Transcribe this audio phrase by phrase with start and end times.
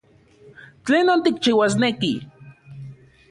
[0.85, 2.13] ¿Tlenon tikchiuasneki?